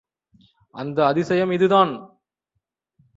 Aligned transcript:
அந்த 0.75 1.05
அதிசயம் 1.05 1.51
இதுதான். 1.51 1.91